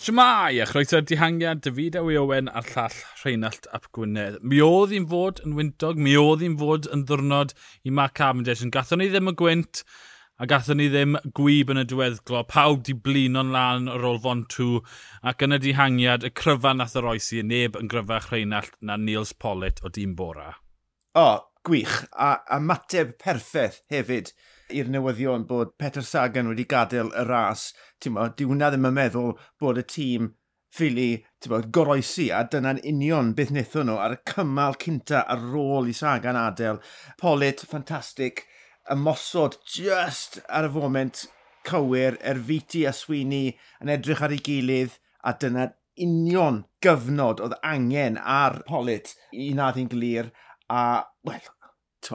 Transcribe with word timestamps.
Siamai 0.00 0.62
a 0.62 0.64
chroeso'r 0.64 1.02
dihangiad, 1.04 1.58
David 1.60 1.96
Ewy 2.00 2.14
Owen 2.16 2.46
a'r 2.48 2.64
llall 2.72 2.94
Rheinald 3.20 3.66
Ap 3.76 3.90
Gwynedd. 3.92 4.38
Mi 4.40 4.62
oedd 4.64 4.94
hi'n 4.94 5.04
fod 5.10 5.42
yn 5.44 5.52
wyntog, 5.58 5.98
mi 6.00 6.14
oedd 6.16 6.40
hi'n 6.40 6.54
fod 6.62 6.88
yn 6.88 7.02
ddwrnod 7.04 7.52
i 7.84 7.92
Mark 7.98 8.14
Cavendish. 8.16 8.62
Yn 8.64 8.72
gathon 8.72 9.02
ni 9.02 9.10
ddim 9.10 9.28
y 9.28 9.34
gwynt, 9.36 9.82
a 10.40 10.48
gathon 10.48 10.80
ni 10.80 10.86
ddim 10.88 11.18
gwyb 11.36 11.74
yn 11.74 11.82
y 11.82 11.84
diweddglo. 11.90 12.40
Pawb 12.48 12.80
di 12.88 12.96
blino'n 12.96 13.52
lan 13.52 13.92
ar 13.92 14.08
ôl 14.08 14.16
fon 14.24 14.46
tŵ, 14.48 14.80
ac 15.20 15.44
yn 15.44 15.58
y 15.58 15.60
dihangiad, 15.66 16.24
y 16.24 16.32
cryfan 16.32 16.80
nath 16.80 16.96
yr 16.96 17.10
oesi, 17.12 17.44
neb 17.44 17.76
yn 17.76 17.92
gryfach 17.92 18.32
Rheinald 18.32 18.80
na 18.80 18.96
Niels 18.96 19.36
Pollitt 19.36 19.84
o 19.84 19.92
dîm 19.92 20.16
bora. 20.16 20.54
O, 21.12 21.26
oh, 21.26 21.38
gwych 21.66 21.96
a 22.12 22.32
ymateb 22.56 23.16
perffaith 23.20 23.80
hefyd 23.92 24.32
i'r 24.74 24.90
newyddion 24.90 25.46
bod 25.48 25.74
Peter 25.78 26.04
Sagan 26.06 26.50
wedi 26.50 26.66
gadael 26.68 27.10
y 27.16 27.24
ras. 27.28 27.70
Ti'n 28.00 28.14
mo, 28.16 28.28
di 28.36 28.46
hwnna 28.46 28.70
ddim 28.70 28.86
yn 28.90 28.96
meddwl 28.96 29.34
bod 29.60 29.80
y 29.80 29.84
tîm 29.94 30.30
ffili 30.70 31.24
goroesi 31.74 32.28
a 32.30 32.44
dyna'n 32.46 32.80
union 32.86 33.32
beth 33.34 33.50
wnaethon 33.50 33.90
nhw 33.90 33.98
ar 34.04 34.14
y 34.14 34.20
cymal 34.30 34.78
cynta 34.84 35.24
ar 35.34 35.42
ôl 35.58 35.90
i 35.90 35.94
Sagan 35.96 36.38
adael. 36.38 36.78
Polit, 37.18 37.64
ffantastig, 37.66 38.44
ymosod 38.90 39.58
just 39.66 40.40
ar 40.48 40.68
y 40.68 40.72
foment 40.76 41.26
cywir, 41.66 42.16
Erfiti 42.22 42.86
a 42.88 42.94
Sweeney 42.96 43.56
yn 43.82 43.92
edrych 43.92 44.22
ar 44.24 44.34
ei 44.34 44.42
gilydd 44.46 44.96
a 45.26 45.34
dyna 45.36 45.68
union 46.00 46.62
gyfnod 46.84 47.42
oedd 47.44 47.58
angen 47.66 48.16
ar 48.20 48.62
Polit 48.68 49.16
i 49.34 49.50
nad 49.58 49.76
i'n 49.80 49.90
glir 49.90 50.30
a, 50.70 51.02
wel, 51.26 51.50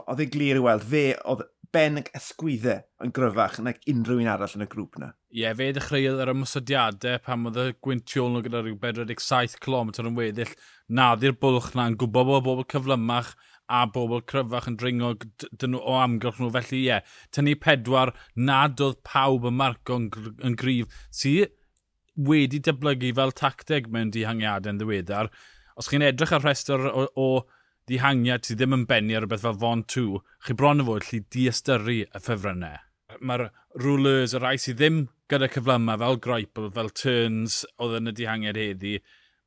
oedd 0.06 0.24
e 0.24 0.30
glir 0.32 0.60
i 0.60 0.64
weld, 0.66 0.86
fe 0.90 1.04
oedd 1.26 1.46
ben 1.76 2.00
ac 2.00 2.12
ysgwyddau 2.16 2.84
yn 3.04 3.12
gryfach 3.16 3.58
nag 3.64 3.82
unrhyw 3.92 4.22
un 4.24 4.30
arall 4.32 4.54
yn 4.58 4.66
y 4.66 4.68
grŵp 4.72 5.00
na. 5.02 5.10
Ie, 5.34 5.42
yeah, 5.42 5.56
fe 5.58 5.72
ddechreuodd 5.76 6.22
ar 6.24 6.32
ymwysodiadau 6.32 7.20
pan 7.26 7.50
oedd 7.50 7.60
y 7.60 7.66
gwyntiol 7.84 8.32
nhw 8.32 8.44
gyda 8.46 8.62
rhyw 8.62 8.78
47 8.84 9.58
km 9.64 9.92
yn 10.06 10.16
weddill, 10.20 10.54
naddi'r 11.00 11.36
bwlch 11.42 11.74
na 11.76 11.90
yn 11.92 11.98
gwybod 12.00 12.30
bod 12.30 12.46
bobl 12.48 12.70
cyflymach 12.72 13.34
a 13.68 13.82
bobl 13.90 14.24
cryfach 14.30 14.70
yn 14.70 14.78
dringo 14.80 15.12
dyn 15.18 15.74
nhw 15.74 15.82
o 15.82 15.98
amgylch 16.00 16.40
nhw. 16.40 16.52
Felly 16.56 16.80
ie, 16.80 16.88
yeah, 16.88 17.20
tynnu 17.36 17.58
pedwar 17.62 18.14
nad 18.38 18.82
oedd 18.86 19.02
pawb 19.08 19.50
yn 19.50 19.60
marco 19.60 20.00
yn, 20.00 20.10
yn 20.46 20.58
gryf 20.60 21.04
sydd 21.10 21.52
wedi 22.30 22.62
deblygu 22.64 23.12
fel 23.18 23.36
tacteg 23.36 23.90
mewn 23.92 24.14
dihangiadau 24.16 24.72
yn 24.72 24.80
ddiweddar. 24.80 25.32
Os 25.76 25.90
chi'n 25.92 26.06
edrych 26.08 26.32
ar 26.38 26.46
rhestr 26.46 26.88
o, 26.88 27.10
o 27.20 27.28
ddihangiad 27.90 28.48
sydd 28.48 28.62
ddim 28.62 28.78
yn 28.80 28.86
benni 28.90 29.18
ar 29.18 29.26
rhywbeth 29.26 29.44
fel 29.46 29.60
Fon 29.62 29.84
2, 29.96 30.06
chi 30.46 30.58
bron 30.58 30.82
o 30.82 30.88
fod 30.88 31.10
lli 31.10 31.22
diastyru 31.36 32.00
y 32.06 32.22
ffefrynnau. 32.22 32.80
Mae'r 33.22 33.50
rulers, 33.84 34.34
y 34.34 34.42
rai 34.42 34.56
sydd 34.62 34.80
ddim 34.82 35.04
gyda 35.32 35.50
cyflymau 35.54 36.02
fel 36.02 36.18
Greipel, 36.22 36.72
fel 36.74 36.90
Turns, 37.02 37.62
oedd 37.82 38.00
yn 38.00 38.12
y 38.12 38.16
dihangiad 38.18 38.60
heddi, 38.62 38.96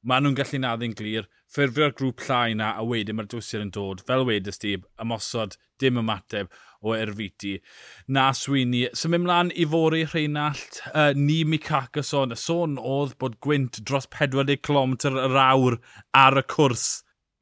maen 0.07 0.25
nhw'n 0.27 0.39
gallu 0.39 0.61
naddu'n 0.63 0.95
glir, 0.99 1.27
ffurfio'r 1.51 1.95
grŵp 1.99 2.23
llai 2.29 2.55
na, 2.59 2.73
a 2.79 2.85
wedyn 2.87 3.19
mae'r 3.19 3.31
dwysir 3.33 3.65
yn 3.65 3.73
dod, 3.75 4.03
fel 4.07 4.27
wedys 4.29 4.63
di, 4.63 4.77
ymosod 5.03 5.57
dim 5.81 5.99
ymateb 6.03 6.51
o 6.83 6.95
erfiti. 6.95 7.57
Na 8.15 8.29
Sweeney, 8.37 8.89
mynd 9.11 9.27
mlaen 9.27 9.53
i 9.55 9.67
fori 9.71 10.05
Rheinald, 10.07 10.81
uh, 10.93 11.11
ni 11.17 11.41
Mikaka 11.45 12.05
sôn, 12.07 12.35
y 12.35 12.39
sôn 12.39 12.79
oedd 12.79 13.17
bod 13.19 13.39
gwynt 13.45 13.81
dros 13.83 14.07
40 14.15 14.63
km 14.63 14.95
yr 15.11 15.39
awr 15.49 15.79
ar 16.15 16.39
y 16.39 16.45
cwrs. 16.55 16.89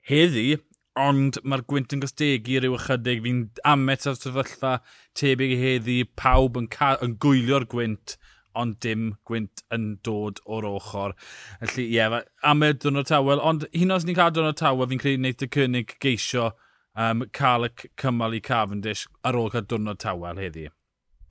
Heddi, 0.06 0.56
ond 0.96 1.38
mae'r 1.44 1.64
gwynt 1.70 1.92
yn 1.94 2.02
gostegu 2.04 2.60
rhyw 2.60 2.76
ychydig. 2.78 3.22
Fi'n 3.24 3.42
amet 3.68 4.06
ar 4.08 4.16
sefyllfa 4.18 4.78
tebyg 5.18 5.56
i 5.56 5.60
heddi, 5.60 5.98
pawb 6.18 6.56
yn, 6.60 6.70
ca... 6.72 6.94
yn 7.04 7.18
gwylio'r 7.22 7.68
gwynt, 7.72 8.16
ond 8.56 8.78
dim 8.84 9.10
gwynt 9.28 9.62
yn 9.74 9.88
dod 10.06 10.40
o'r 10.48 10.68
ochr. 10.70 11.16
Felly, 11.60 11.88
ie, 11.90 11.98
yeah, 11.98 12.22
amet 12.52 12.80
dyn 12.84 13.02
o'r 13.02 13.08
tawel, 13.08 13.42
ond 13.44 13.68
hyn 13.76 13.92
os 13.96 14.08
ni'n 14.08 14.16
cael 14.18 14.32
dyn 14.36 14.48
o'r 14.48 14.56
tawel, 14.56 14.88
fi'n 14.92 15.02
credu 15.02 15.20
wneud 15.20 15.44
y 15.44 15.50
cynnig 15.58 15.96
geisio 16.02 16.50
um, 16.96 17.26
cael 17.36 17.68
y 17.68 17.72
cymal 18.00 18.36
i 18.36 18.42
Cavendish 18.44 19.06
ar 19.26 19.38
ôl 19.38 19.52
cael 19.52 19.68
dyn 19.68 19.92
o'r 19.92 20.00
tawel 20.00 20.40
heddi. 20.40 20.70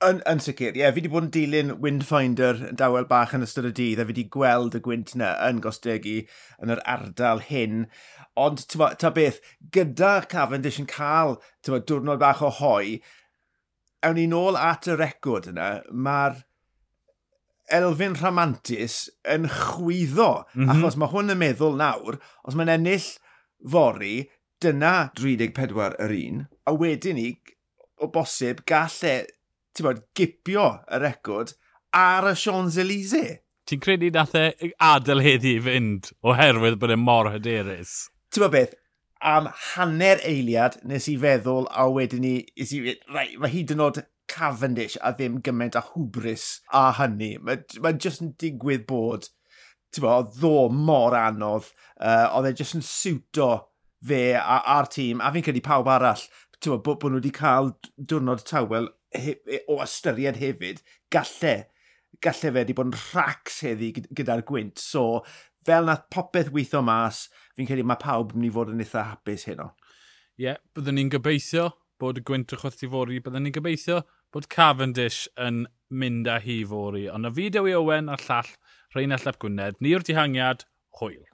Yn, 0.04 0.18
yn 0.28 0.40
sicr, 0.44 0.74
ie. 0.74 0.82
Yeah, 0.82 0.92
fi 0.92 1.00
wedi 1.00 1.08
bod 1.08 1.24
yn 1.24 1.30
dilyn 1.32 1.70
Windfinder 1.80 2.58
yn 2.68 2.76
dawel 2.76 3.06
bach 3.08 3.30
yn 3.36 3.44
ystod 3.46 3.70
y 3.70 3.72
dydd 3.78 4.02
a 4.02 4.04
fi 4.04 4.12
wedi 4.12 4.24
gweld 4.34 4.74
y 4.76 4.80
gwynt 4.84 5.14
yna 5.16 5.30
yn 5.46 5.62
gostegu 5.64 6.18
yn 6.60 6.72
yr 6.74 6.82
ardal 6.84 7.40
hyn. 7.46 7.86
Ond, 8.36 8.66
ta, 8.68 8.90
ta 9.00 9.10
beth, 9.16 9.38
gyda 9.72 10.18
Cavendish 10.28 10.76
yn 10.82 10.88
cael 10.90 11.38
ma, 11.38 11.80
diwrnod 11.80 12.20
bach 12.20 12.42
o 12.44 12.50
hoi, 12.58 12.98
awn 14.04 14.18
ni 14.20 14.26
nôl 14.28 14.58
at 14.60 14.84
y 14.84 14.98
record 15.00 15.48
yna, 15.48 15.70
mae'r 15.88 16.42
Elfyn 17.72 18.18
Rhamantis 18.20 18.98
yn 19.32 19.48
chwyddo, 19.48 20.44
mm 20.52 20.60
-hmm. 20.60 20.74
achos 20.76 20.98
mae 21.00 21.10
hwn 21.14 21.32
yn 21.32 21.40
meddwl 21.40 21.80
nawr, 21.80 22.20
os 22.44 22.58
mae'n 22.58 22.74
ennill 22.76 23.08
fori, 23.72 24.28
dyna 24.60 24.92
34 25.16 25.96
yr 26.04 26.14
un, 26.20 26.44
a 26.68 26.76
wedyn 26.76 27.16
ni, 27.16 27.32
o 27.96 28.12
bosib, 28.12 28.60
gallai 28.68 29.16
e 29.16 29.24
bod, 29.84 30.00
gipio 30.16 30.70
y 30.88 31.00
record 31.02 31.52
ar 31.92 32.30
y 32.30 32.34
Champs-Élysées. 32.34 33.42
Ti'n 33.66 33.80
credu 33.82 34.08
nath 34.14 34.36
e 34.38 34.72
adael 34.80 35.20
heddi 35.24 35.56
i 35.58 35.62
fynd 35.62 36.12
oherwydd 36.24 36.78
bod 36.80 36.92
e 36.94 36.96
mor 37.02 37.28
hyderus? 37.34 38.06
Ti'n 38.32 38.44
bod 38.46 38.54
beth, 38.54 38.76
am 39.20 39.48
hanner 39.74 40.20
eiliad 40.24 40.78
nes 40.86 41.08
i 41.10 41.16
feddwl 41.20 41.66
a 41.74 41.88
wedyn 41.90 42.22
ni, 42.22 42.34
is 42.56 42.72
i, 42.76 42.94
rai, 43.12 43.32
mae 43.42 43.50
hyd 43.50 43.74
yn 43.74 43.82
oed 43.82 44.04
Cavendish 44.30 44.96
a 45.02 45.12
ddim 45.14 45.40
gymaint 45.44 45.78
a 45.78 45.82
hwbris 45.92 46.46
a 46.74 46.88
hynny. 46.98 47.34
Mae 47.42 47.82
ma 47.82 47.92
jyst 47.94 48.22
yn 48.24 48.34
digwydd 48.40 48.86
bod, 48.88 49.28
ti'n 49.94 50.06
bod, 50.06 50.32
ddo 50.38 50.68
mor 50.72 51.16
anodd, 51.18 51.70
uh, 51.98 52.26
oedd 52.38 52.52
e 52.52 52.54
jyst 52.60 52.78
yn 52.78 52.86
siwto 52.86 53.50
fe 54.06 54.22
a, 54.38 54.60
a'r 54.76 54.90
tîm, 54.92 55.22
a 55.22 55.32
fi'n 55.34 55.46
credu 55.46 55.62
pawb 55.64 55.90
arall, 55.90 56.22
ti'n 56.60 56.76
bod, 56.76 57.00
bod 57.02 57.10
nhw 57.10 57.20
wedi 57.20 57.34
cael 57.34 57.74
diwrnod 57.98 58.46
tawel 58.46 58.90
E-, 59.16 59.62
o 59.70 59.80
ystyried 59.84 60.40
hefyd, 60.40 60.82
gallai, 61.12 61.56
gallai 62.24 62.42
fe 62.42 62.54
wedi 62.54 62.76
bod 62.76 62.90
yn 62.92 62.98
rhacs 62.98 63.62
heddi 63.66 63.92
gyda'r 63.96 64.44
gwynt. 64.48 64.82
So, 64.82 65.22
fel 65.66 65.88
nath 65.88 66.06
popeth 66.12 66.52
weithio 66.54 66.82
mas, 66.86 67.26
fi'n 67.56 67.68
credu 67.68 67.86
mae 67.86 68.00
pawb 68.02 68.34
yn 68.34 68.42
mynd 68.42 68.50
i 68.50 68.54
fod 68.54 68.72
yn 68.72 68.84
eitha 68.84 69.08
hapus 69.10 69.46
heno. 69.50 69.72
Ie, 70.36 70.50
yeah, 70.50 70.60
byddwn 70.76 70.98
ni'n 71.00 71.12
gobeithio 71.14 71.70
bod 72.00 72.20
y 72.20 72.24
gwynt 72.28 72.52
o 72.52 72.60
chwrth 72.60 72.84
i 72.84 72.90
fori, 72.92 73.22
byddwn 73.24 73.48
ni'n 73.48 73.56
gobeithio 73.56 74.02
bod 74.34 74.50
Cavendish 74.52 75.24
yn 75.40 75.64
mynd 75.88 76.28
â 76.28 76.40
hi 76.44 76.60
fori. 76.68 77.06
Ond 77.12 77.28
y 77.30 77.32
fideo 77.38 77.64
i 77.68 77.74
Owen 77.78 78.12
a'r 78.12 78.24
llall 78.26 78.52
Rhain 78.94 79.16
Ap 79.16 79.40
Gwynedd, 79.42 79.80
ni'r 79.84 80.04
dihangiad, 80.06 80.66
hwyl. 81.00 81.24